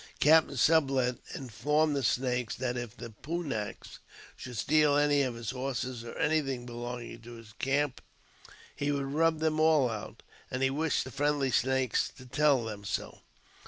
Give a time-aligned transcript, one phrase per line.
[0.19, 3.99] Captain Sublet informed the Snakes that if the Pun naks
[4.35, 8.01] should steal any of his horses or anything] belonging to his camp,
[8.75, 12.83] he would rub them all out, and hei wished the friendly Snakes to tell them
[12.83, 13.19] so.